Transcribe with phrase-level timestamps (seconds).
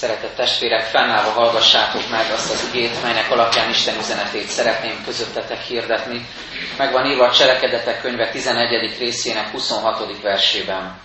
[0.00, 6.26] Szeretett testvérek, fennállva hallgassátok meg azt az igét, melynek alapján Isten üzenetét szeretném közöttetek hirdetni.
[6.78, 8.98] Meg van írva a Cselekedetek könyve 11.
[8.98, 10.20] részének 26.
[10.22, 11.00] versében.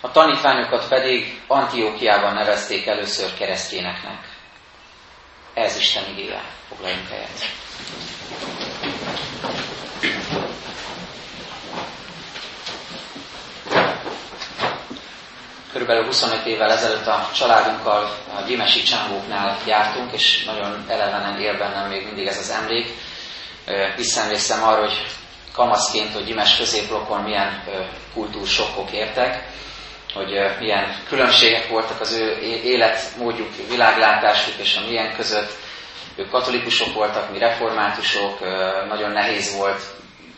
[0.00, 4.18] A tanítványokat pedig Antiókiában nevezték először keresztényeknek.
[5.54, 6.42] Ez Isten igéje.
[6.68, 7.38] Foglaljunk helyet.
[15.72, 21.88] Körülbelül 25 évvel ezelőtt a családunkkal a Gyimesi Csángóknál jártunk, és nagyon elevenen él bennem
[21.88, 22.86] még mindig ez az emlék.
[23.96, 25.06] Visszaemlékszem arra, hogy
[25.52, 27.62] kamaszként, hogy Gyimes középlokon milyen
[28.14, 29.48] kultúrsokkok értek,
[30.14, 35.52] hogy milyen különbségek voltak az ő életmódjuk, világlátásuk és a milyen között.
[36.16, 38.40] Ők katolikusok voltak, mi reformátusok,
[38.88, 39.82] nagyon nehéz volt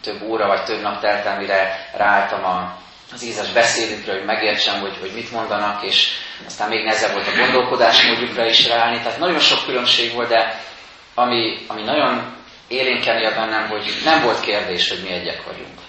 [0.03, 2.82] több óra vagy több nap telt el, mire ráálltam a
[3.15, 6.09] az ízes beszédükre, hogy megértsem, hogy, hogy mit mondanak, és
[6.47, 8.97] aztán még nehezebb volt a gondolkodásmódjukra is ráállni.
[8.97, 10.61] Tehát nagyon sok különbség volt, de
[11.15, 12.37] ami, ami nagyon
[12.69, 15.81] élénken él bennem, hogy nem volt kérdés, hogy mi egyek vagyunk.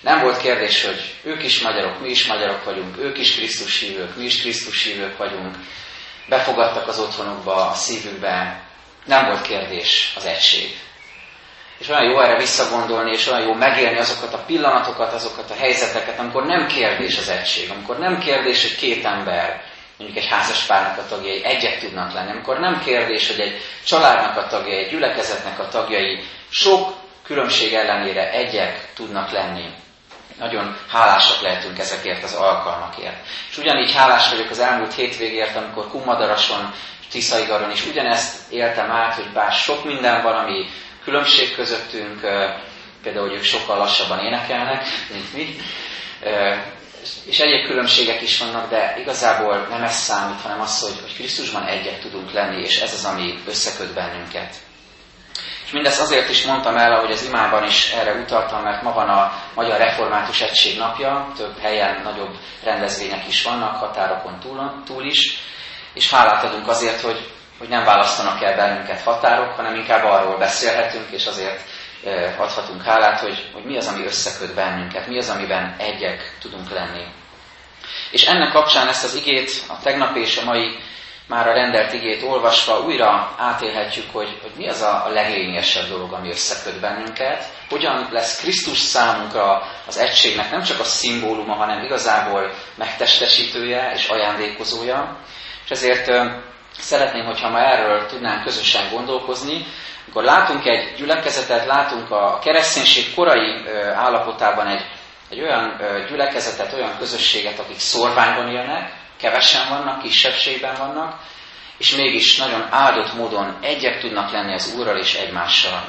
[0.00, 4.16] Nem volt kérdés, hogy ők is magyarok, mi is magyarok vagyunk, ők is Krisztus hívők,
[4.16, 5.56] mi is Krisztus hívők vagyunk.
[6.28, 8.62] Befogadtak az otthonukba, a szívükbe.
[9.04, 10.78] Nem volt kérdés az egység
[11.80, 16.18] és olyan jó erre visszagondolni, és olyan jó megélni azokat a pillanatokat, azokat a helyzeteket,
[16.18, 19.62] amikor nem kérdés az egység, amikor nem kérdés, hogy két ember,
[19.98, 24.36] mondjuk egy házas párnak a tagjai egyet tudnak lenni, amikor nem kérdés, hogy egy családnak
[24.36, 26.92] a tagjai, egy gyülekezetnek a tagjai sok
[27.24, 29.64] különbség ellenére egyek tudnak lenni.
[30.38, 33.16] Nagyon hálásak lehetünk ezekért az alkalmakért.
[33.50, 36.72] És ugyanígy hálás vagyok az elmúlt hétvégért, amikor Kumadarason,
[37.10, 40.66] Tiszaigaron is ugyanezt éltem át, hogy bár sok minden van, ami
[41.04, 42.20] különbség közöttünk,
[43.02, 45.56] például, hogy ők sokkal lassabban énekelnek, mint mi,
[47.24, 51.66] és egyéb különbségek is vannak, de igazából nem ez számít, hanem az, hogy, hogy Krisztusban
[51.66, 54.54] egyek tudunk lenni, és ez az, ami összeköt bennünket.
[55.64, 59.08] És mindezt azért is mondtam el, ahogy az imában is erre utaltam, mert ma van
[59.08, 65.38] a Magyar Református Egység napja, több helyen nagyobb rendezvények is vannak, határokon túl, túl is,
[65.94, 67.28] és hálát adunk azért, hogy
[67.60, 71.60] hogy nem választanak el bennünket határok, hanem inkább arról beszélhetünk, és azért
[72.36, 77.04] adhatunk hálát, hogy, hogy mi az, ami összeköt bennünket, mi az, amiben egyek tudunk lenni.
[78.10, 80.78] És ennek kapcsán ezt az igét, a tegnap és a mai
[81.26, 86.28] már a rendelt igét olvasva újra átélhetjük, hogy, hogy mi az a, leglényegesebb dolog, ami
[86.30, 93.92] összeköt bennünket, hogyan lesz Krisztus számunkra az egységnek nem csak a szimbóluma, hanem igazából megtestesítője
[93.94, 95.16] és ajándékozója.
[95.64, 96.08] És ezért
[96.78, 99.66] Szeretném, hogyha ma erről tudnánk közösen gondolkozni.
[100.04, 104.84] Amikor látunk egy gyülekezetet, látunk a kereszténység korai állapotában egy,
[105.30, 111.20] egy olyan gyülekezetet, olyan közösséget, akik szorványban élnek, kevesen vannak, kisebbségben vannak,
[111.78, 115.84] és mégis nagyon áldott módon egyek tudnak lenni az Úrral és egymással.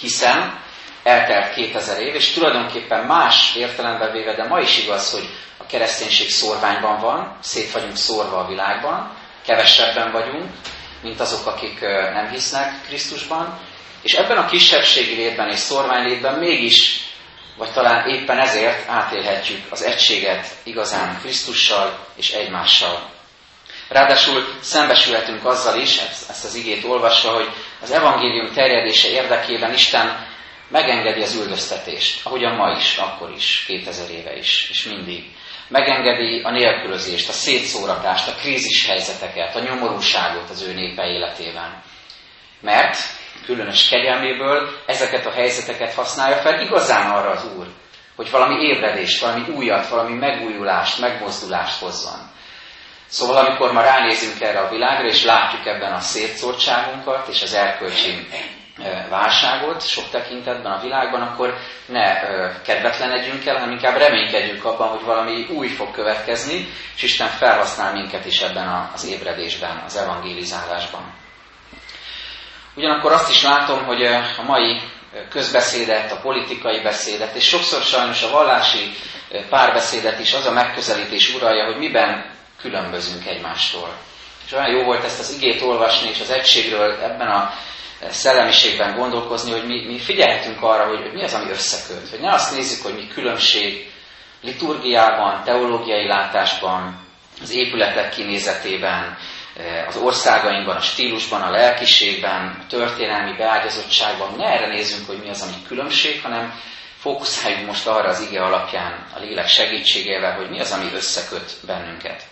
[0.00, 0.58] Hiszen
[1.02, 5.28] eltelt 2000 év, és tulajdonképpen más értelemben véve, de ma is igaz, hogy
[5.58, 9.16] a kereszténység szorványban van, szét vagyunk szórva a világban,
[9.50, 10.50] kevesebben vagyunk,
[11.02, 11.80] mint azok, akik
[12.12, 13.58] nem hisznek Krisztusban,
[14.02, 17.00] és ebben a kisebbségi létben és szorványlétben mégis,
[17.56, 23.10] vagy talán éppen ezért átélhetjük az egységet igazán Krisztussal és egymással.
[23.88, 27.48] Ráadásul szembesülhetünk azzal is, ezt az igét olvasva, hogy
[27.82, 30.26] az evangélium terjedése érdekében Isten
[30.68, 35.24] megengedi az üldöztetést, ahogyan ma is, akkor is, 2000 éve is, és mindig
[35.70, 41.82] megengedi a nélkülözést, a szétszóratást, a krízis helyzeteket, a nyomorúságot az ő népe életében.
[42.60, 42.96] Mert
[43.44, 47.66] különös kegyelméből ezeket a helyzeteket használja fel igazán arra az Úr,
[48.16, 52.30] hogy valami ébredést, valami újat, valami megújulást, megmozdulást hozzon.
[53.06, 58.28] Szóval amikor ma ránézünk erre a világra, és látjuk ebben a szétszórtságunkat és az erkölcsi
[59.08, 61.54] válságot sok tekintetben a világban, akkor
[61.86, 62.20] ne
[62.62, 68.24] kedvetlenedjünk el, hanem inkább reménykedjünk abban, hogy valami új fog következni, és Isten felhasznál minket
[68.26, 71.14] is ebben az ébredésben, az evangélizálásban.
[72.74, 74.02] Ugyanakkor azt is látom, hogy
[74.38, 74.80] a mai
[75.30, 78.94] közbeszédet, a politikai beszédet, és sokszor sajnos a vallási
[79.48, 82.30] párbeszédet is az a megközelítés uralja, hogy miben
[82.60, 83.88] különbözünk egymástól.
[84.46, 87.52] És olyan jó volt ezt az igét olvasni, és az egységről ebben a
[88.08, 92.08] szellemiségben gondolkozni, hogy mi, mi figyelhetünk arra, hogy, hogy mi az, ami összeköt.
[92.10, 93.90] Hogy ne azt nézzük, hogy mi különbség
[94.42, 97.08] liturgiában, teológiai látásban,
[97.42, 99.16] az épületek kinézetében,
[99.56, 104.34] eh, az országainkban, a stílusban, a lelkiségben, a történelmi beágyazottságban.
[104.36, 106.60] Ne erre nézzünk, hogy mi az, ami különbség, hanem
[106.98, 112.22] fókuszáljunk most arra az ige alapján, a lélek segítségével, hogy mi az, ami összeköt bennünket.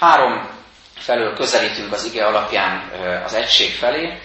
[0.00, 0.48] Három
[0.94, 2.90] felől közelítünk az ige alapján
[3.24, 4.18] az egység felé.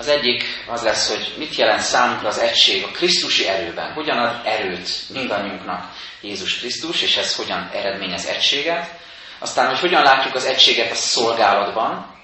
[0.00, 3.92] Az egyik az lesz, hogy mit jelent számunkra az egység a Krisztusi erőben.
[3.92, 8.90] Hogyan ad erőt mindannyiunknak Jézus Krisztus, és ez hogyan eredményez egységet.
[9.38, 12.16] Aztán, hogy hogyan látjuk az egységet a szolgálatban,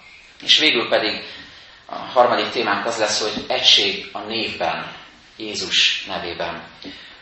[0.42, 1.22] és végül pedig
[1.86, 4.92] a harmadik témánk az lesz, hogy egység a névben,
[5.36, 6.62] Jézus nevében.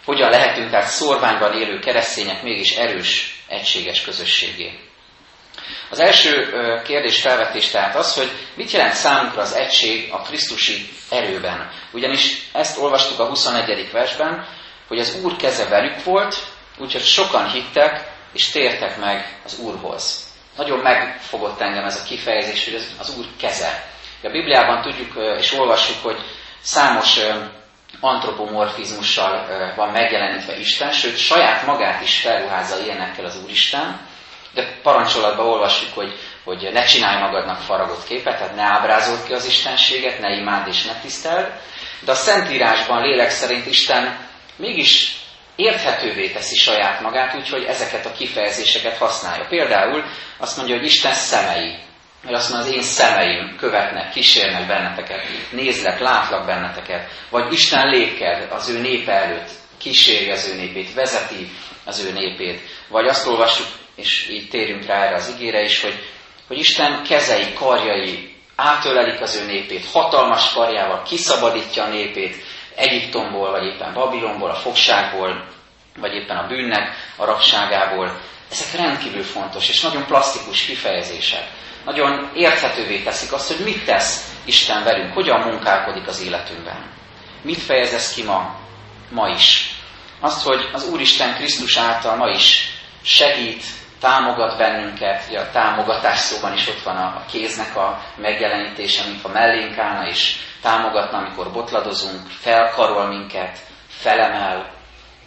[0.04, 4.78] Hogyan lehetünk tehát szorványban élő keresztények mégis erős, egységes közösségé.
[5.90, 6.52] Az első
[6.84, 11.70] kérdés felvetés tehát az, hogy mit jelent számunkra az egység a Krisztusi erőben.
[11.92, 13.90] Ugyanis ezt olvastuk a 21.
[13.92, 14.46] versben,
[14.88, 16.36] hogy az Úr keze velük volt,
[16.78, 20.32] úgyhogy sokan hittek és tértek meg az Úrhoz.
[20.56, 23.92] Nagyon megfogott engem ez a kifejezés, hogy az, Úr keze.
[24.22, 26.18] A Bibliában tudjuk és olvassuk, hogy
[26.60, 27.20] számos
[28.00, 29.46] antropomorfizmussal
[29.76, 34.00] van megjelenítve Isten, sőt saját magát is felruházza ilyenekkel az Úristen,
[34.54, 36.12] de parancsolatban olvassuk, hogy,
[36.44, 40.84] hogy ne csinálj magadnak faragott képet, tehát ne ábrázold ki az Istenséget, ne imád és
[40.84, 41.52] ne tiszteld,
[42.04, 45.16] de a Szentírásban lélek szerint Isten mégis
[45.56, 49.46] érthetővé teszi saját magát, úgyhogy ezeket a kifejezéseket használja.
[49.48, 50.04] Például
[50.38, 51.76] azt mondja, hogy Isten szemei,
[52.24, 58.52] vagy azt mondja, az én szemeim követnek, kísérnek benneteket, nézlek, látlak benneteket, vagy Isten lépked
[58.52, 61.50] az ő népe előtt, kíséri az ő népét, vezeti
[61.84, 62.60] az ő népét.
[62.88, 65.94] Vagy azt olvassuk, és így térjünk rá erre az igére is, hogy,
[66.48, 72.44] hogy Isten kezei, karjai átölelik az ő népét, hatalmas karjával kiszabadítja a népét
[72.74, 75.46] Egyiptomból, vagy éppen Babilonból, a fogságból,
[75.96, 78.20] vagy éppen a bűnnek a rabságából.
[78.50, 81.44] Ezek rendkívül fontos és nagyon plastikus kifejezések.
[81.84, 86.92] Nagyon érthetővé teszik azt, hogy mit tesz Isten velünk, hogyan munkálkodik az életünkben.
[87.42, 88.56] Mit fejez ez ki ma,
[89.10, 89.70] ma is?
[90.20, 92.70] Azt, hogy az Úristen Krisztus által ma is
[93.02, 93.62] segít,
[94.04, 99.28] támogat bennünket, ugye a támogatás szóban is ott van a, kéznek a megjelenítése, mint a
[99.28, 103.58] mellénk állna, és támogatna, amikor botladozunk, felkarol minket,
[103.88, 104.72] felemel,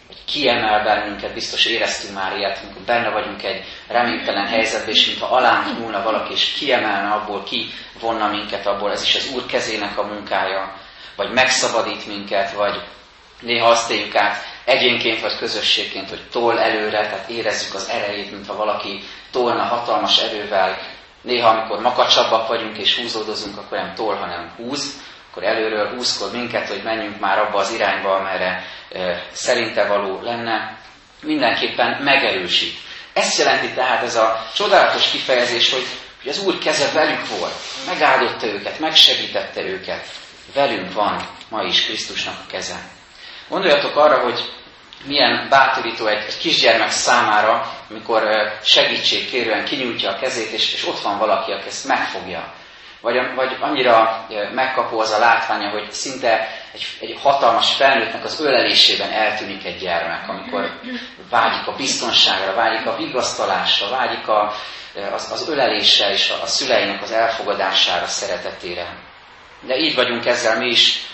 [0.06, 5.26] vagy kiemel bennünket, biztos éreztünk már ilyet, amikor benne vagyunk egy reménytelen helyzetben, és mintha
[5.26, 7.70] alánk nyúlna valaki, és kiemelne abból, ki
[8.00, 10.72] vonna minket abból, ez is az Úr kezének a munkája,
[11.16, 12.82] vagy megszabadít minket, vagy
[13.40, 18.56] néha azt éljük át, egyénként vagy közösségként, hogy tol előre, tehát érezzük az erejét, mintha
[18.56, 19.00] valaki
[19.30, 20.78] tolna hatalmas erővel.
[21.22, 25.00] Néha, amikor makacsabbak vagyunk és húzódozunk, akkor nem tol, hanem húz,
[25.30, 30.78] akkor előről húzkod minket, hogy menjünk már abba az irányba, amerre e, szerinte való lenne.
[31.22, 32.74] Mindenképpen megerősít.
[33.12, 35.86] Ezt jelenti tehát ez a csodálatos kifejezés, hogy,
[36.22, 37.54] hogy az Úr keze velük volt,
[37.86, 40.06] megáldotta őket, megsegítette őket.
[40.54, 42.76] Velünk van ma is Krisztusnak a keze.
[43.48, 44.52] Gondoljatok arra, hogy
[45.06, 48.22] milyen bátorító egy, egy kisgyermek számára, amikor
[48.62, 52.52] segítségkérően kinyújtja a kezét, és, és ott van valaki, aki ezt megfogja.
[53.00, 59.10] Vagy, vagy annyira megkapó az a látványa, hogy szinte egy, egy hatalmas felnőttnek az ölelésében
[59.10, 60.80] eltűnik egy gyermek, amikor
[61.30, 64.52] vágyik a biztonságra, vágyik a vigasztalásra, vágyik a,
[65.12, 68.96] az, az ölelésre és a, a szüleinek az elfogadására, szeretetére.
[69.60, 71.07] De így vagyunk ezzel mi is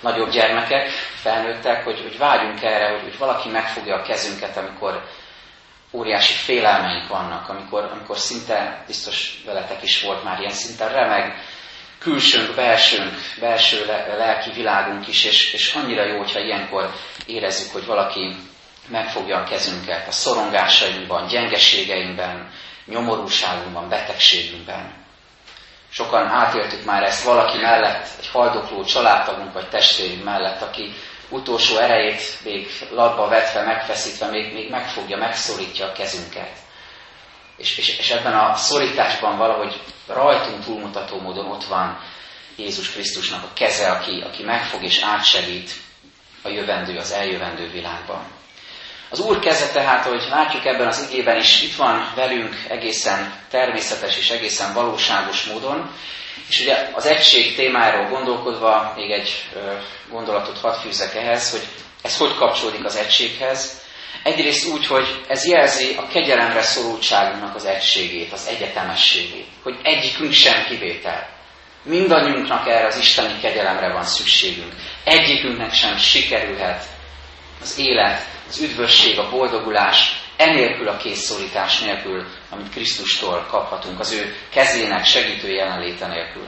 [0.00, 5.02] nagyobb gyermekek, felnőttek, hogy, hogy vágyunk erre, hogy, hogy valaki megfogja a kezünket, amikor
[5.92, 11.36] óriási félelmeink vannak, amikor, amikor szinte, biztos veletek is volt már ilyen szinten remeg,
[11.98, 13.86] külsőnk, belsőnk, belső
[14.18, 16.90] lelki világunk is, és, és annyira jó, hogyha ilyenkor
[17.26, 18.36] érezzük, hogy valaki
[18.88, 22.50] megfogja a kezünket a szorongásainkban, gyengeségeinkben,
[22.86, 24.97] nyomorúságunkban, betegségünkben.
[25.98, 30.94] Sokan átéltük már ezt valaki mellett, egy haldokló családtagunk vagy testvérünk mellett, aki
[31.28, 36.50] utolsó erejét még latba vetve, megfeszítve, még, még megfogja, megszorítja a kezünket.
[37.56, 42.00] És, és, és ebben a szorításban valahogy rajtunk túlmutató módon ott van
[42.56, 45.70] Jézus Krisztusnak a keze, aki, aki megfog és átsegít
[46.42, 48.37] a jövendő, az eljövendő világban.
[49.10, 54.18] Az Úr keze tehát, hogy látjuk ebben az igében is, itt van velünk egészen természetes
[54.18, 55.90] és egészen valóságos módon,
[56.48, 59.44] és ugye az egység témáról gondolkodva még egy
[60.10, 61.66] gondolatot hadd fűzzek ehhez, hogy
[62.02, 63.80] ez hogy kapcsolódik az egységhez.
[64.22, 70.64] Egyrészt úgy, hogy ez jelzi a kegyelemre szorultságunknak az egységét, az egyetemességét, hogy egyikünk sem
[70.64, 71.28] kivétel.
[71.82, 74.72] Mindannyiunknak erre az isteni kegyelemre van szükségünk.
[75.04, 76.84] Egyikünknek sem sikerülhet
[77.60, 84.34] az élet, az üdvösség, a boldogulás, enélkül a készszólítás nélkül, amit Krisztustól kaphatunk, az ő
[84.50, 86.46] kezének segítő jelenléte nélkül.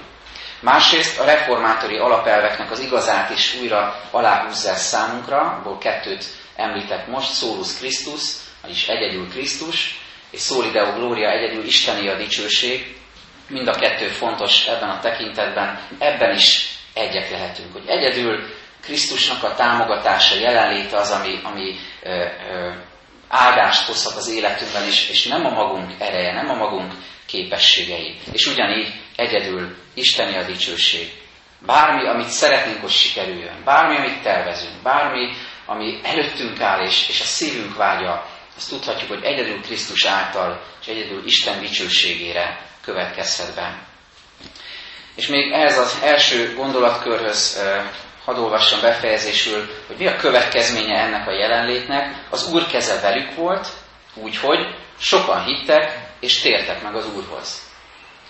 [0.61, 6.25] Másrészt a reformátori alapelveknek az igazát is újra aláhúzza számunkra, abból kettőt
[6.57, 8.23] említek most, Szólus Krisztus,
[8.62, 10.00] vagyis egyedül Krisztus,
[10.31, 12.97] és Szólideo Gloria egyedül Isteni a dicsőség,
[13.49, 17.73] mind a kettő fontos ebben a tekintetben, ebben is egyek lehetünk.
[17.73, 18.45] Hogy egyedül
[18.82, 22.72] Krisztusnak a támogatása, jelenléte az, ami, ami ö, ö,
[23.28, 26.92] áldást hozhat az életünkben, és, és nem a magunk ereje, nem a magunk
[27.26, 28.18] képességei.
[28.32, 31.12] És ugyanígy egyedül Isteni a dicsőség.
[31.66, 35.32] Bármi, amit szeretnénk, hogy sikerüljön, bármi, amit tervezünk, bármi,
[35.66, 40.87] ami előttünk áll, és, és a szívünk vágya, azt tudhatjuk, hogy egyedül Krisztus által, és
[40.87, 43.78] egyedül Isten dicsőségére következhet be.
[45.14, 47.62] És még ez az első gondolatkörhöz
[48.25, 52.27] hadd olvassam befejezésül, hogy mi a következménye ennek a jelenlétnek.
[52.31, 53.69] Az Úr keze velük volt,
[54.15, 57.62] úgyhogy sokan hittek és tértek meg az Úrhoz.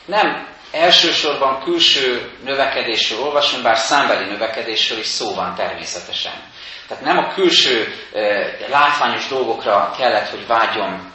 [0.05, 6.33] Nem elsősorban külső növekedésről olvasunk, bár számbeli növekedésről is szó van természetesen.
[6.89, 7.95] Tehát nem a külső
[8.69, 11.13] látványos dolgokra kellett, hogy vágyjon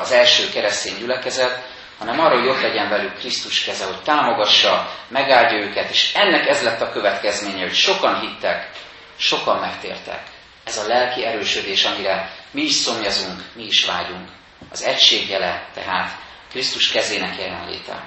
[0.00, 5.58] az első keresztény gyülekezet, hanem arra, hogy ott legyen velük Krisztus keze, hogy támogassa, megáldja
[5.58, 8.70] őket, és ennek ez lett a következménye, hogy sokan hittek,
[9.16, 10.22] sokan megtértek.
[10.64, 14.28] Ez a lelki erősödés, amire mi is szomjazunk, mi is vágyunk.
[14.70, 16.10] Az egység jele, tehát
[16.50, 18.04] Krisztus kezének jelenléte.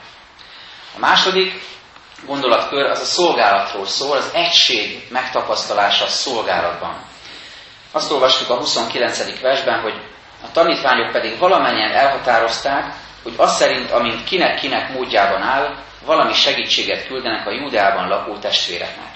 [0.95, 1.61] A második
[2.25, 7.05] gondolatkör az a szolgálatról szól, az egység megtapasztalása a szolgálatban.
[7.91, 9.39] Azt olvastuk a 29.
[9.41, 10.01] versben, hogy
[10.43, 15.75] a tanítványok pedig valamennyien elhatározták, hogy az szerint, amint kinek-kinek módjában áll,
[16.05, 19.15] valami segítséget küldenek a Júdeában lakó testvéreknek.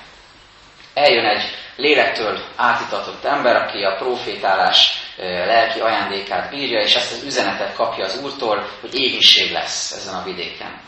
[0.94, 1.44] Eljön egy
[1.76, 8.20] lélektől átitatott ember, aki a profétálás lelki ajándékát bírja, és ezt az üzenetet kapja az
[8.24, 10.80] Úrtól, hogy éhínség lesz ezen a vidéken.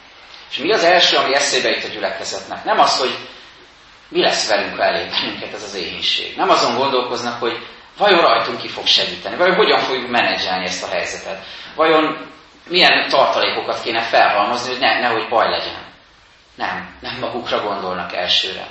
[0.52, 2.64] És mi az első, ami eszébe jut a gyülekezetnek?
[2.64, 3.18] Nem az, hogy
[4.10, 6.36] mi lesz velünk, ha elég bennünket ez az éhínség.
[6.36, 7.58] Nem azon gondolkoznak, hogy
[7.98, 11.44] vajon rajtunk ki fog segíteni, vajon hogyan fogjuk menedzselni ezt a helyzetet,
[11.76, 12.32] vajon
[12.68, 15.92] milyen tartalékokat kéne felhalmozni, hogy ne, nehogy baj legyen.
[16.56, 18.68] Nem, nem magukra gondolnak elsőre,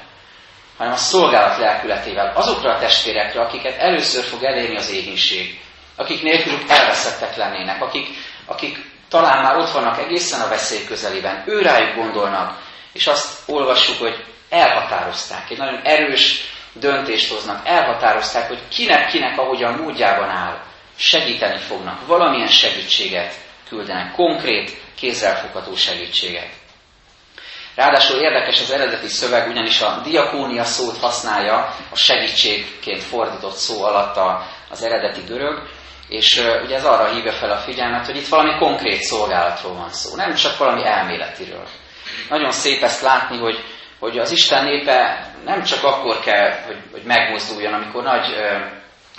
[0.76, 5.60] hanem a szolgálat lelkületével azokra a testvérekre, akiket először fog elérni az éhínség,
[5.96, 8.08] akik nélkülük elveszettek lennének, akik,
[8.46, 12.58] akik talán már ott vannak egészen a veszély közelében, ő rájuk gondolnak,
[12.92, 20.28] és azt olvassuk, hogy elhatározták, egy nagyon erős döntést hoznak, elhatározták, hogy kinek-kinek, ahogyan módjában
[20.28, 20.62] áll,
[20.96, 23.34] segíteni fognak, valamilyen segítséget
[23.68, 26.48] küldenek, konkrét, kézzelfogható segítséget.
[27.74, 34.40] Ráadásul érdekes az eredeti szöveg, ugyanis a diakónia szót használja a segítségként fordított szó alatt
[34.70, 35.68] az eredeti görög,
[36.08, 40.16] és ugye ez arra hívja fel a figyelmet, hogy itt valami konkrét szolgálatról van szó,
[40.16, 41.66] nem csak valami elméletiről.
[42.28, 43.64] Nagyon szép ezt látni, hogy,
[44.02, 48.26] hogy az Isten népe nem csak akkor kell, hogy, hogy megmozduljon, amikor nagy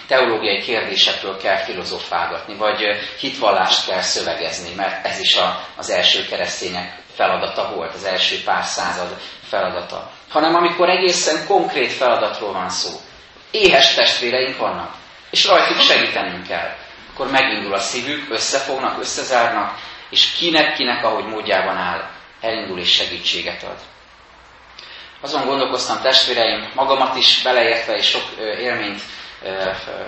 [0.07, 2.79] teológiai kérdésekről kell filozofálgatni, vagy
[3.19, 8.63] hitvallást kell szövegezni, mert ez is a, az első keresztények feladata volt, az első pár
[8.63, 10.11] század feladata.
[10.29, 12.89] Hanem amikor egészen konkrét feladatról van szó.
[13.51, 14.95] Éhes testvéreink vannak,
[15.29, 16.75] és rajtuk segítenünk kell.
[17.13, 22.09] Akkor megindul a szívük, összefognak, összezárnak, és kinek-kinek, ahogy módjában áll,
[22.41, 23.77] elindul és segítséget ad.
[25.23, 28.23] Azon gondolkoztam testvéreim, magamat is beleértve, és sok
[28.59, 29.01] élményt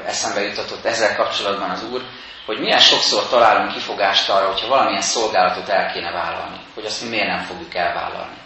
[0.05, 2.01] eszembe jutatott ezzel kapcsolatban az Úr,
[2.45, 7.10] hogy milyen sokszor találunk kifogást arra, hogyha valamilyen szolgálatot el kéne vállalni, hogy azt mi
[7.10, 8.38] miért nem fogjuk elvállalni.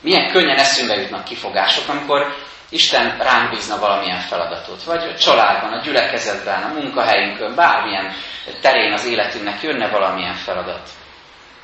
[0.00, 2.34] Milyen könnyen eszünkbe jutnak kifogások, amikor
[2.68, 8.12] Isten ránk bízna valamilyen feladatot, vagy a családban, a gyülekezetben, a munkahelyünkön, bármilyen
[8.60, 10.88] terén az életünknek jönne valamilyen feladat.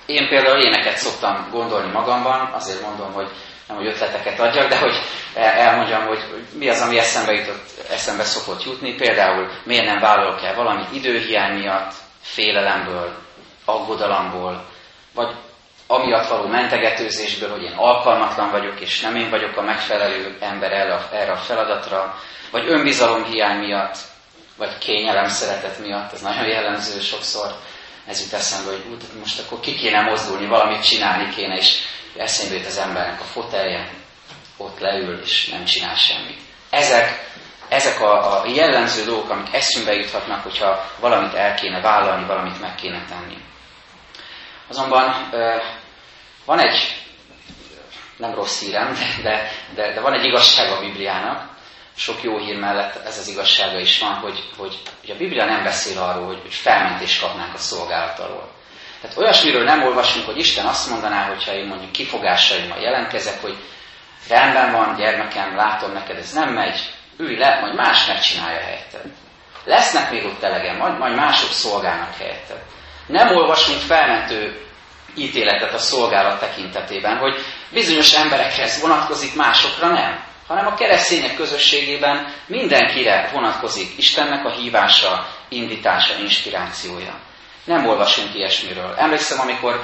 [0.06, 3.30] Én például éneket szoktam gondolni magamban, azért mondom, hogy
[3.68, 4.94] nem hogy ötleteket adjak, de hogy
[5.34, 8.94] elmondjam, hogy, mi az, ami eszembe, jutott, eszembe szokott jutni.
[8.94, 11.92] Például miért nem vállalok el valamit időhiány miatt,
[12.22, 13.14] félelemből,
[13.64, 14.64] aggodalamból,
[15.14, 15.34] vagy
[15.86, 20.72] amiatt való mentegetőzésből, hogy én alkalmatlan vagyok, és nem én vagyok a megfelelő ember
[21.12, 22.18] erre a feladatra,
[22.50, 23.96] vagy önbizalomhiány miatt,
[24.56, 27.54] vagy kényelem szeretet miatt, ez nagyon jellemző sokszor,
[28.06, 28.84] ez jut eszembe, hogy
[29.18, 31.78] most akkor ki kéne mozdulni, valamit csinálni kéne, és
[32.16, 33.90] eszébe jut az embernek a fotelje,
[34.56, 36.38] ott leül, és nem csinál semmit.
[36.70, 37.30] Ezek,
[37.68, 42.74] ezek a, a jellemző dolgok, amik eszünkbe juthatnak, hogyha valamit el kéne vállalni, valamit meg
[42.74, 43.36] kéne tenni.
[44.68, 45.30] Azonban
[46.44, 47.02] van egy,
[48.16, 51.52] nem rossz hírem, de, de, de van egy igazság a Bibliának,
[51.96, 55.62] sok jó hír mellett ez az igazsága is van, hogy, hogy, hogy a Biblia nem
[55.62, 58.53] beszél arról, hogy, hogy felmentést kapnánk a szolgálat alól.
[59.04, 63.56] Tehát olyasmiről nem olvasunk, hogy Isten azt mondaná, hogyha én mondjuk kifogásaimmal jelentkezek, hogy
[64.28, 66.80] rendben van, gyermekem, látom neked, ez nem megy,
[67.18, 69.04] ülj le, majd más megcsinálja helyetted.
[69.64, 72.62] Lesznek még ott elegen, majd, majd mások szolgálnak helyetted.
[73.06, 74.66] Nem olvasunk felmentő
[75.16, 77.34] ítéletet a szolgálat tekintetében, hogy
[77.72, 86.18] bizonyos emberekhez vonatkozik, másokra nem, hanem a keresztények közösségében mindenkire vonatkozik Istennek a hívása, indítása,
[86.18, 87.32] inspirációja.
[87.64, 88.94] Nem olvasunk ilyesmiről.
[88.96, 89.82] Emlékszem, amikor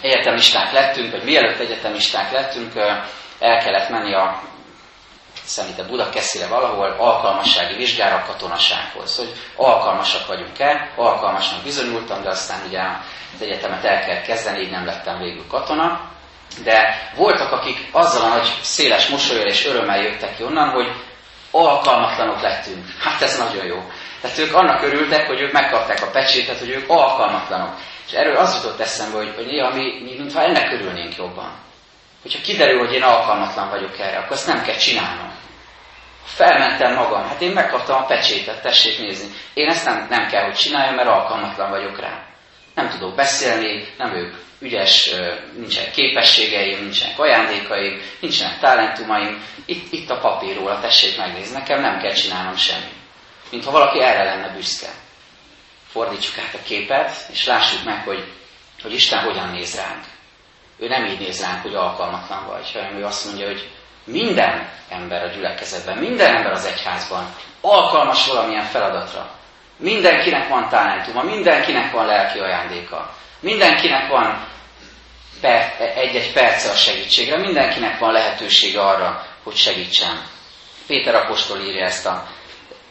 [0.00, 2.74] egyetemisták lettünk, vagy mielőtt egyetemisták lettünk,
[3.38, 4.40] el kellett menni a
[5.44, 12.80] szerintem Budakeszire valahol alkalmassági vizsgára a katonasághoz, hogy alkalmasak vagyunk-e, alkalmasnak bizonyultam, de aztán ugye
[13.34, 16.00] az egyetemet el kell kezdeni, így nem lettem végül katona.
[16.64, 20.92] De voltak, akik azzal a nagy széles mosolyol és örömmel jöttek ki onnan, hogy
[21.50, 22.84] alkalmatlanok lettünk.
[23.00, 23.82] Hát ez nagyon jó.
[24.20, 27.74] Tehát ők annak örültek, hogy ők megkapták a pecsétet, hogy ők alkalmatlanok.
[28.06, 31.52] És erről az jutott eszembe, hogy, hogy néha mi, mi mintha ennek örülnénk jobban.
[32.22, 35.32] Hogyha kiderül, hogy én alkalmatlan vagyok erre, akkor ezt nem kell csinálnom.
[36.24, 39.28] Felmentem magam, hát én megkaptam a pecsétet, tessék nézni.
[39.54, 42.26] Én ezt nem, nem kell, hogy csináljam, mert alkalmatlan vagyok rá.
[42.74, 45.10] Nem tudok beszélni, nem ők ügyes,
[45.56, 49.44] nincsenek képességeim, nincsenek ajándékaim, nincsenek talentumaim.
[49.64, 52.99] Itt, itt a papírról, tessék megnézni, nekem nem kell csinálnom semmit.
[53.50, 54.88] Mint ha valaki erre lenne büszke.
[55.90, 58.32] Fordítsuk át a képet, és lássuk meg, hogy,
[58.82, 60.04] hogy Isten hogyan néz ránk.
[60.78, 63.70] Ő nem így néz ránk, hogy alkalmatlan vagy, hanem ő azt mondja, hogy
[64.04, 69.30] minden ember a gyülekezetben, minden ember az egyházban alkalmas valamilyen feladatra.
[69.76, 74.46] Mindenkinek van talentuma, mindenkinek van lelki ajándéka, mindenkinek van
[75.94, 80.22] egy-egy perce a segítségre, mindenkinek van lehetősége arra, hogy segítsen.
[80.86, 82.28] Péter apostol írja ezt a,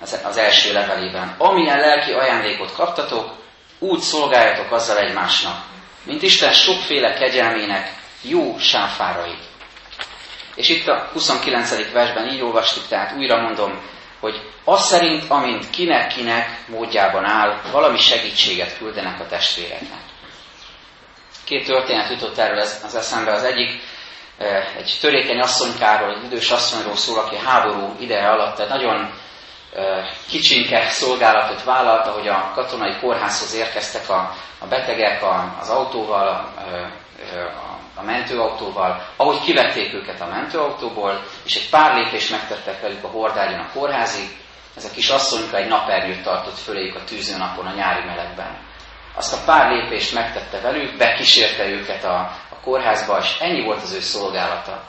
[0.02, 1.36] az, első levelében.
[1.38, 3.32] Amilyen lelki ajándékot kaptatok,
[3.80, 5.64] úgy szolgáljatok azzal egymásnak,
[6.04, 9.36] mint Isten sokféle kegyelmének jó sáfárai.
[10.56, 11.92] És itt a 29.
[11.92, 13.82] versben így olvastuk, tehát újra mondom,
[14.20, 20.00] hogy az szerint, amint kinek-kinek módjában áll, valami segítséget küldenek a testvéreknek.
[21.44, 23.32] Két történet jutott erről az eszembe.
[23.34, 23.82] Az egyik
[24.38, 29.14] eh, egy törékeny asszonykáról, egy idős asszonyról szól, aki háború ideje alatt tehát nagyon
[30.28, 35.24] kicsinke szolgálatot vállalta, hogy a katonai kórházhoz érkeztek a, a betegek
[35.62, 36.60] az autóval, a,
[37.36, 43.08] a a mentőautóval, ahogy kivették őket a mentőautóból, és egy pár lépés megtettek velük a
[43.08, 44.38] hordágyon a kórházig,
[44.78, 48.58] ez a kis asszonyka egy napernyőt tartott föléjük a tűzőnapon a nyári melegben.
[49.16, 52.18] Azt a pár lépést megtette velük, bekísérte őket a,
[52.50, 54.84] a kórházba, és ennyi volt az ő szolgálata.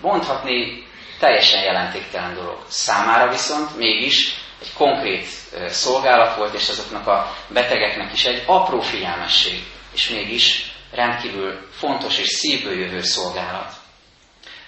[0.00, 0.86] Mondhatni
[1.22, 2.58] teljesen jelentéktelen dolog.
[2.68, 5.26] Számára viszont mégis egy konkrét
[5.66, 9.62] szolgálat volt, és azoknak a betegeknek is egy apró figyelmesség,
[9.94, 13.72] és mégis rendkívül fontos és szívből jövő szolgálat.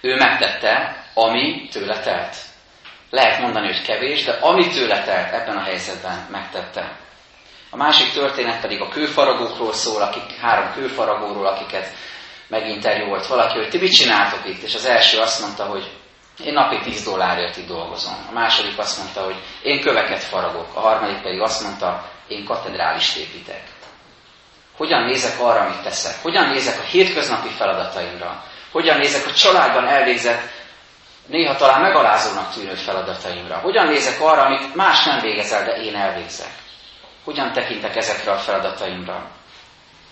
[0.01, 2.37] Ő megtette, ami tőle telt.
[3.11, 6.97] Lehet mondani, hogy kevés, de ami tőle telt, ebben a helyzetben megtette.
[7.71, 11.89] A másik történet pedig a kőfaragókról szól, akik, három kőfaragóról, akiket
[12.49, 14.63] meginterjúolt valaki, hogy ti mit csináltok itt?
[14.63, 15.91] És az első azt mondta, hogy
[16.45, 18.27] én napi 10 dollárért dolgozom.
[18.31, 20.69] A második azt mondta, hogy én köveket faragok.
[20.75, 23.63] A harmadik pedig azt mondta, én katedrálist építek.
[24.77, 26.23] Hogyan nézek arra, amit teszek?
[26.23, 28.45] Hogyan nézek a hétköznapi feladataimra?
[28.73, 30.51] Hogyan nézek a családban elvégzett,
[31.27, 33.59] néha talán megalázónak tűnő feladataimra?
[33.59, 36.53] Hogyan nézek arra, amit más nem végezel, de én elvégzek?
[37.25, 39.31] Hogyan tekintek ezekre a feladataimra?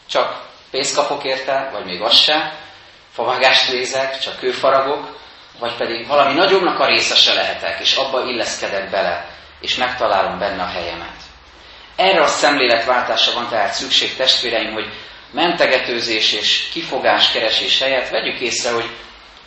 [0.09, 2.59] Csak pénzt kapok érte, vagy még az se?
[3.13, 5.21] Favágást nézek, csak kőfaragok?
[5.63, 9.29] Vagy pedig valami nagyobbnak a részese lehetek, és abba illeszkedek bele,
[9.61, 11.17] és megtalálom benne a helyemet?
[11.97, 14.87] Erre a szemléletváltásra van tehát szükség, testvéreim, hogy
[15.31, 18.91] mentegetőzés és kifogás keresés helyett vegyük észre, hogy,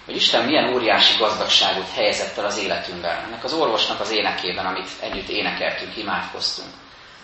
[0.06, 3.24] hogy Isten milyen óriási gazdagságot helyezett el az életünkben.
[3.28, 6.70] Ennek az orvosnak az énekében, amit együtt énekeltünk, imádkoztunk.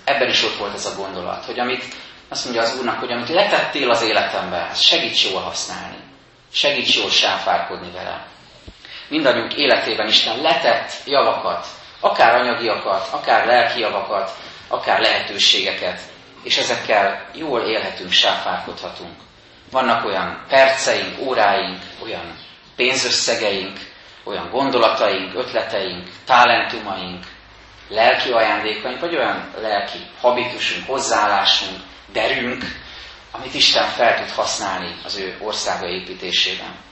[0.04, 1.86] Ebben is ott volt ez a gondolat, hogy amit
[2.30, 5.97] azt mondja az Úrnak, hogy amit letettél az életembe, ezt segíts jól használni.
[6.54, 8.25] Segíts jól sáfárkodni vele.
[9.12, 11.65] Mindannyiunk életében Isten letett javakat,
[12.00, 14.32] akár anyagiakat, akár lelki javakat,
[14.67, 16.02] akár lehetőségeket,
[16.43, 19.15] és ezekkel jól élhetünk, sáfárkodhatunk.
[19.71, 22.38] Vannak olyan perceink, óráink, olyan
[22.76, 23.80] pénzösszegeink,
[24.24, 27.26] olyan gondolataink, ötleteink, talentumaink,
[27.89, 31.80] lelki ajándékaink, vagy olyan lelki habitusunk, hozzáállásunk,
[32.13, 32.63] derünk,
[33.32, 36.89] amit Isten fel tud használni az ő országa építésében.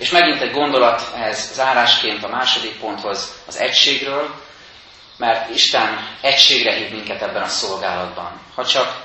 [0.00, 4.34] És megint egy gondolat ez zárásként a második ponthoz az egységről,
[5.16, 8.40] mert Isten egységre hív minket ebben a szolgálatban.
[8.54, 9.02] Ha csak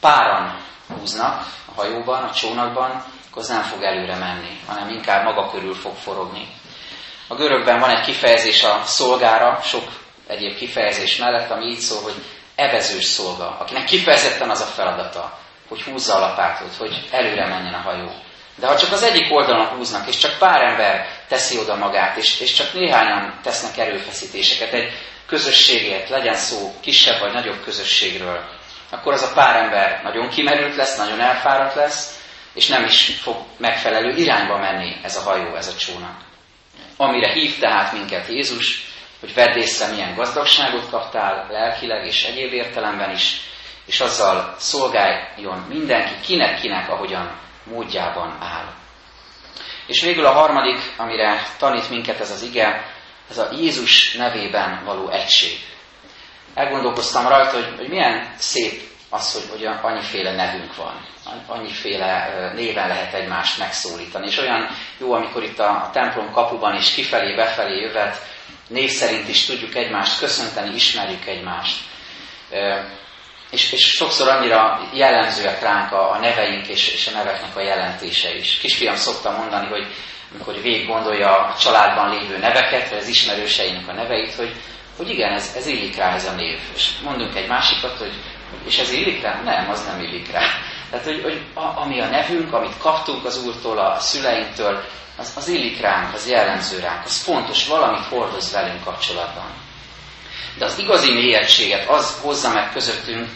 [0.00, 5.50] páran húznak a hajóban, a csónakban, akkor az nem fog előre menni, hanem inkább maga
[5.50, 6.48] körül fog forogni.
[7.28, 9.84] A görögben van egy kifejezés a szolgára, sok
[10.26, 15.82] egyéb kifejezés mellett, ami így szól, hogy evezős szolga, akinek kifejezetten az a feladata, hogy
[15.82, 18.26] húzza a lapátot, hogy előre menjen a hajó.
[18.60, 22.40] De ha csak az egyik oldalon húznak, és csak pár ember teszi oda magát, és,
[22.40, 24.92] és csak néhányan tesznek erőfeszítéseket egy
[25.26, 28.44] közösségért, legyen szó kisebb vagy nagyobb közösségről,
[28.90, 32.18] akkor az a pár ember nagyon kimerült lesz, nagyon elfáradt lesz,
[32.54, 36.20] és nem is fog megfelelő irányba menni ez a hajó, ez a csónak.
[36.96, 38.86] Amire hív tehát minket Jézus,
[39.20, 43.40] hogy vedd észre, milyen gazdagságot kaptál lelkileg és egyéb értelemben is,
[43.86, 47.38] és azzal szolgáljon mindenki, kinek-kinek, ahogyan
[47.70, 48.74] módjában áll.
[49.86, 52.84] És végül a harmadik, amire tanít minket ez az ige,
[53.30, 55.58] ez a Jézus nevében való egység.
[56.54, 61.06] Elgondolkoztam rajta, hogy, hogy milyen szép az, hogy, hogy annyiféle nevünk van,
[61.46, 64.26] annyiféle néven lehet egymást megszólítani.
[64.26, 68.26] És olyan jó, amikor itt a, a templom kapuban is kifelé, befelé jövet,
[68.68, 71.80] név szerint is tudjuk egymást köszönteni, ismerjük egymást.
[73.50, 78.34] És, és sokszor annyira jellemzőek ránk a, a neveink és, és a neveknek a jelentése
[78.34, 78.58] is.
[78.58, 79.86] Kisfiam szokta mondani, hogy
[80.34, 84.54] amikor végig gondolja a családban lévő neveket, vagy az ismerőseinek a neveit, hogy,
[84.96, 86.58] hogy igen, ez, ez illik rá ez a név.
[86.74, 88.12] És mondunk egy másikat, hogy
[88.66, 89.40] és ez illik rá?
[89.44, 90.42] Nem, az nem illik rá.
[90.90, 94.84] Tehát, hogy, hogy a, ami a nevünk, amit kaptunk az Úrtól, a szüleinktől,
[95.16, 99.50] az, az illik ránk, az jellemző ránk, az fontos, valamit hordoz velünk kapcsolatban.
[100.58, 103.28] De az igazi mélyegységet az hozza meg közöttünk,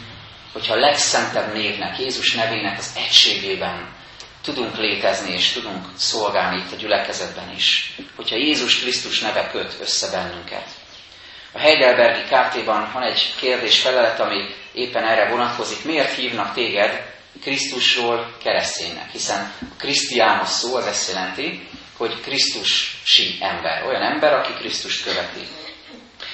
[0.52, 3.88] hogyha a legszentebb névnek, Jézus nevének az egységében
[4.42, 7.94] tudunk létezni és tudunk szolgálni itt a gyülekezetben is.
[8.16, 10.66] Hogyha Jézus Krisztus neve köt össze bennünket.
[11.52, 15.84] A Heidelbergi KT-ban van egy kérdés felelet, ami éppen erre vonatkozik.
[15.84, 17.10] Miért hívnak téged
[17.40, 19.10] Krisztusról kereszténynek?
[19.10, 23.86] Hiszen a Krisztiános szó az ezt jelenti, hogy Krisztusi ember.
[23.86, 25.40] Olyan ember, aki Krisztust követi.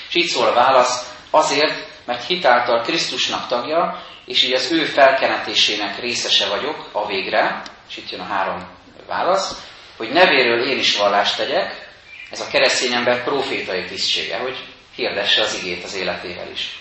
[0.09, 6.01] És így szól a válasz, azért, mert hitáltal Krisztusnak tagja, és így az ő felkenetésének
[6.01, 9.65] részese vagyok a végre, és itt jön a három válasz,
[9.97, 11.89] hogy nevéről én is vallást tegyek,
[12.31, 16.79] ez a keresztény ember profétai tisztsége, hogy hirdesse az igét az életével is.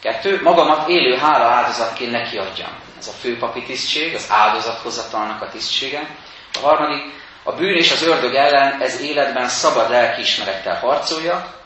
[0.00, 2.78] Kettő, magamat élő hála áldozatként nekiadjam.
[2.98, 6.16] Ez a főpapi tisztség, az áldozathozatalnak a tisztsége.
[6.52, 7.02] A harmadik,
[7.42, 11.57] a bűn és az ördög ellen ez életben szabad lelkiismerettel harcolja,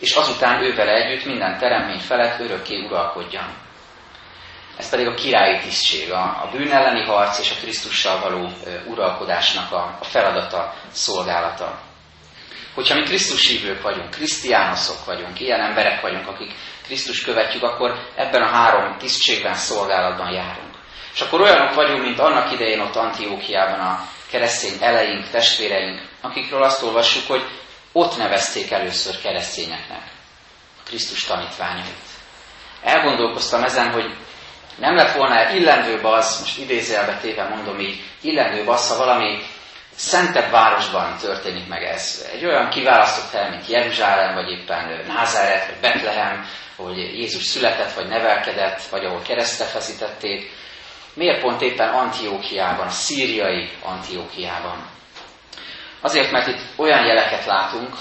[0.00, 3.68] és azután ővel együtt minden teremmény felett örökké uralkodjam.
[4.78, 8.48] Ez pedig a királyi tisztség, a, a bűn elleni harc és a Krisztussal való
[8.86, 11.78] uralkodásnak a, a feladata, szolgálata.
[12.74, 18.42] Hogyha mi Krisztus hívők vagyunk, krisztiánoszok vagyunk, ilyen emberek vagyunk, akik Krisztus követjük, akkor ebben
[18.42, 20.74] a három tisztségben, szolgálatban járunk.
[21.14, 26.82] És akkor olyanok vagyunk, mint annak idején ott Antiókiában a keresztény eleink, testvéreink, akikről azt
[26.82, 27.42] olvassuk, hogy
[27.92, 30.02] ott nevezték először keresztényeknek
[30.78, 32.08] a Krisztus tanítványait.
[32.82, 34.14] Elgondolkoztam ezen, hogy
[34.78, 39.42] nem lett volna illendőbb az, most idézőjelbe téve mondom így, illendőbb az, ha valami
[39.94, 42.28] szentebb városban történik meg ez.
[42.32, 48.06] Egy olyan kiválasztott hely, mint Jeruzsálem, vagy éppen Názáret, vagy Betlehem, ahol Jézus született, vagy
[48.06, 50.50] nevelkedett, vagy ahol keresztre feszítették.
[51.14, 54.86] Miért pont éppen Antiókiában, a szíriai Antiókiában?
[56.00, 57.94] Azért, mert itt olyan jeleket látunk,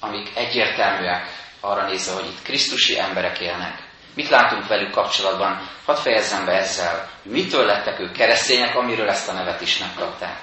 [0.00, 1.26] amik egyértelműek
[1.60, 3.90] arra nézve, hogy itt Krisztusi emberek élnek.
[4.14, 5.68] Mit látunk velük kapcsolatban?
[5.84, 10.38] Hadd fejezzem be ezzel, hogy mitől lettek ők keresztények, amiről ezt a nevet is megkapták.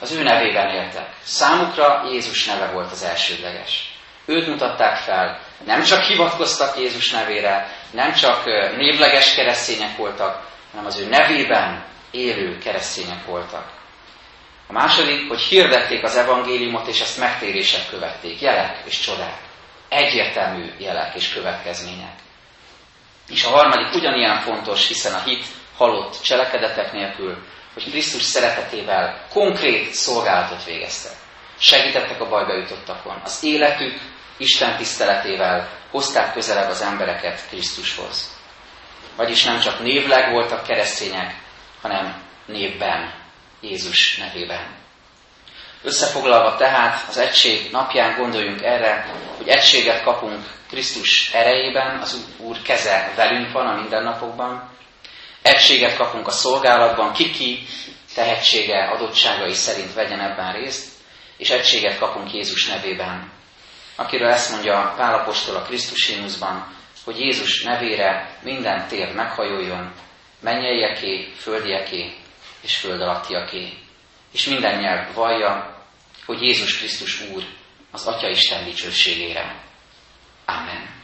[0.00, 1.08] Az ő nevében éltek.
[1.22, 3.92] Számukra Jézus neve volt az elsődleges.
[4.26, 8.44] Őt mutatták fel, nem csak hivatkoztak Jézus nevére, nem csak
[8.76, 13.77] névleges keresztények voltak, hanem az ő nevében élő keresztények voltak.
[14.68, 18.40] A második, hogy hirdették az evangéliumot, és ezt megtérések követték.
[18.40, 19.38] Jelek és csodák.
[19.88, 22.14] Egyértelmű jelek és következmények.
[23.28, 25.44] És a harmadik ugyanilyen fontos, hiszen a hit
[25.76, 27.36] halott cselekedetek nélkül,
[27.74, 31.12] hogy Krisztus szeretetével konkrét szolgálatot végeztek.
[31.58, 33.20] Segítettek a bajba jutottakon.
[33.24, 34.00] Az életük
[34.36, 38.36] Isten tiszteletével hozták közelebb az embereket Krisztushoz.
[39.16, 41.34] Vagyis nem csak névleg voltak keresztények,
[41.82, 43.17] hanem névben,
[43.60, 44.76] Jézus nevében.
[45.82, 53.12] Összefoglalva tehát az egység napján gondoljunk erre, hogy egységet kapunk Krisztus erejében, az Úr keze
[53.16, 54.70] velünk van a mindennapokban,
[55.42, 57.66] egységet kapunk a szolgálatban, kiki
[58.14, 60.92] tehetsége, adottságai szerint vegyen ebben részt,
[61.36, 63.30] és egységet kapunk Jézus nevében,
[63.96, 66.12] akiről ezt mondja Pálapostól a Krisztus
[67.04, 69.92] hogy Jézus nevére minden tér meghajoljon,
[70.40, 72.14] mennyeieké, földieké
[72.60, 73.78] és föld alattiaké,
[74.32, 75.76] és minden nyelv vallja,
[76.26, 77.44] hogy Jézus Krisztus Úr
[77.90, 79.64] az Atya Isten dicsőségére.
[80.44, 80.96] Amen.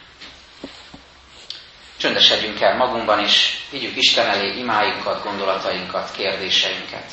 [1.97, 7.13] Csöndesedjünk el magunkban, és vigyük Isten elé imáinkat, gondolatainkat, kérdéseinket.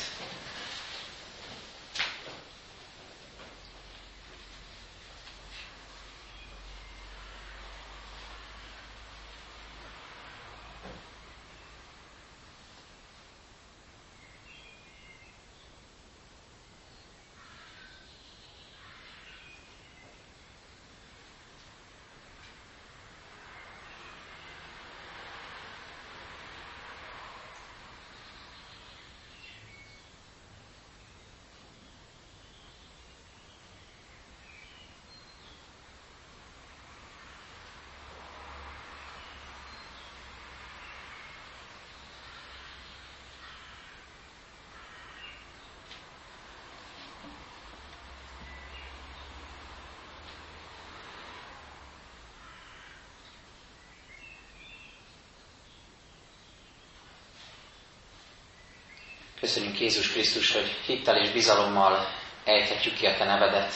[59.42, 62.08] Köszönjük Jézus Krisztus, hogy hittel és bizalommal
[62.44, 63.74] ejthetjük ki a Te nevedet,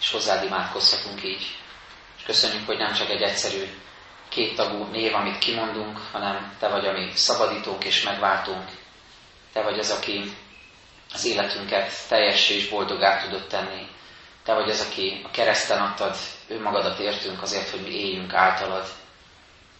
[0.00, 1.56] és hozzád imádkozhatunk így.
[2.16, 3.64] És köszönjük, hogy nem csak egy egyszerű
[4.28, 8.68] kéttagú név, amit kimondunk, hanem Te vagy a mi szabadítónk és megváltunk.
[9.52, 10.32] Te vagy az, aki
[11.12, 13.86] az életünket teljessé és boldogá tudott tenni.
[14.44, 16.16] Te vagy az, aki a kereszten adtad
[16.48, 18.86] önmagadat értünk azért, hogy mi éljünk általad.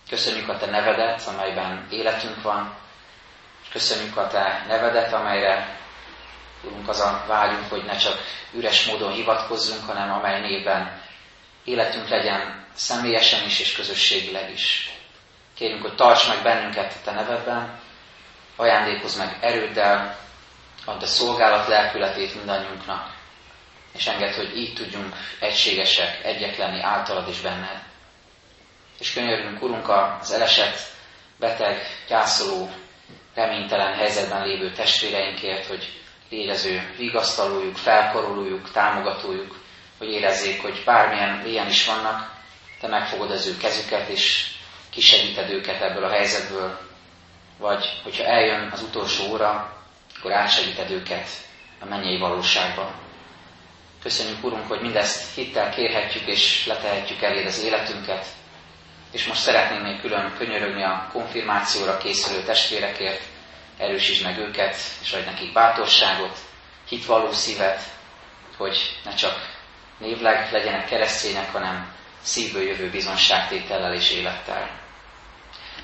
[0.09, 2.87] Köszönjük a Te nevedet, amelyben életünk van,
[3.73, 5.79] Köszönjük a Te nevedet, amelyre
[6.63, 8.19] Urunk az a vágyunk, hogy ne csak
[8.53, 11.03] üres módon hivatkozzunk, hanem amely névben
[11.65, 14.91] életünk legyen személyesen is és közösségileg is.
[15.55, 17.81] Kérjünk, hogy tarts meg bennünket a Te nevedben,
[18.57, 20.19] ajándékozz meg erőddel,
[20.85, 23.15] add a szolgálat lelkületét mindannyiunknak,
[23.93, 27.83] és engedd, hogy így tudjunk egységesek, egyek általad és benned.
[28.99, 30.79] És könyörgünk, Urunk, az elesett,
[31.39, 32.71] beteg, gyászoló,
[33.39, 35.93] reménytelen helyzetben lévő testvéreinkért, hogy
[36.31, 39.57] légy az ő vigasztalójuk, felkarolójuk, támogatójuk,
[39.99, 42.37] hogy érezzék, hogy bármilyen ilyen is vannak,
[42.81, 44.47] te megfogod az ő kezüket, és
[44.91, 46.79] kisegíted őket ebből a helyzetből,
[47.59, 49.77] vagy hogyha eljön az utolsó óra,
[50.19, 51.29] akkor átsegíted őket
[51.81, 52.93] a mennyei valóságba.
[54.03, 58.27] Köszönjük, Urunk, hogy mindezt hittel kérhetjük és letehetjük eléd az életünket,
[59.13, 63.23] és most szeretnénk még külön könyörögni a konfirmációra készülő testvérekért,
[63.79, 66.39] erősítsd meg őket, és adj nekik bátorságot,
[66.89, 67.83] hitvalló szívet,
[68.57, 69.57] hogy ne csak
[69.99, 71.93] névleg legyenek keresztények, hanem
[72.23, 74.71] szívből jövő bizonságtétellel és élettel.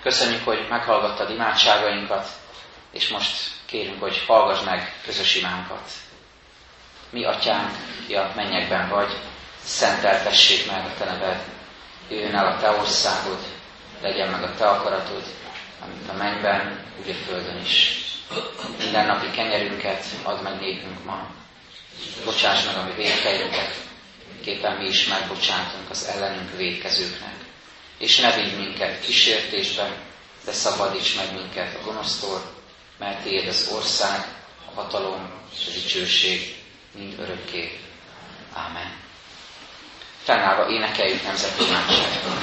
[0.02, 2.28] Köszönjük, hogy meghallgattad imádságainkat,
[2.92, 5.90] és most kérünk, hogy hallgass meg közös imánkat.
[7.10, 7.70] Mi, Atyánk,
[8.08, 9.12] a mennyekben vagy,
[9.64, 11.44] szenteltessék meg a Te neved,
[12.08, 13.38] jöjjön el a Te országod,
[14.00, 15.24] legyen meg a Te akaratod,
[15.80, 18.02] amit a mennyben, úgy a földön is.
[18.78, 21.26] Minden napi kenyerünket add meg nékünk ma.
[22.24, 23.74] Bocsáss meg a mi védkeinket,
[24.42, 27.34] képen mi is megbocsátunk az ellenünk védkezőknek.
[27.98, 29.96] És ne vigy minket kísértésbe,
[30.44, 32.42] de szabadíts meg minket a gonosztól,
[32.98, 34.24] mert Tiéd az ország,
[34.68, 36.56] a hatalom és a dicsőség
[36.94, 37.80] mind örökké.
[38.52, 39.03] Ámen.
[40.24, 42.42] Fennállva énekeljük nemzeti imádságot.